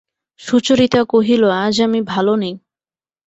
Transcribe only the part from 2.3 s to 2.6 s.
নেই।